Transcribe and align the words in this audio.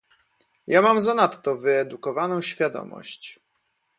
"Ja 0.67 0.81
mam 0.81 1.01
zanadto 1.01 1.57
wyedukowaną 1.57 2.41
świadomość." 2.41 3.39